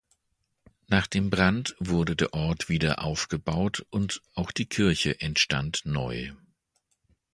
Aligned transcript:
Nach 0.87 1.05
dem 1.05 1.29
Brand 1.29 1.75
wurde 1.79 2.15
der 2.15 2.33
Ort 2.33 2.69
wieder 2.69 3.03
aufgebaut 3.03 3.85
und 3.91 4.23
auch 4.33 4.49
die 4.51 4.65
Kirche 4.65 5.21
entstand 5.21 5.85
neu. 5.85 6.31